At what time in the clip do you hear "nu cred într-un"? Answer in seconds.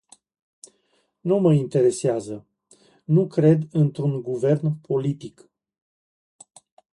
3.03-4.21